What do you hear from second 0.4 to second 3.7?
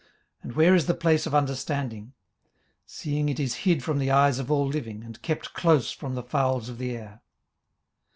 and where is the place of understanding? 18:028:021 Seeing it is